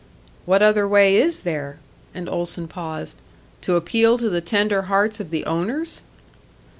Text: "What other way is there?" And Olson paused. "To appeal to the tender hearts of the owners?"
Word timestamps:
"What 0.47 0.63
other 0.63 0.87
way 0.87 1.15
is 1.15 1.41
there?" 1.41 1.77
And 2.15 2.27
Olson 2.27 2.67
paused. 2.67 3.17
"To 3.61 3.75
appeal 3.75 4.17
to 4.17 4.31
the 4.31 4.41
tender 4.41 4.81
hearts 4.89 5.19
of 5.19 5.29
the 5.29 5.45
owners?" 5.45 6.01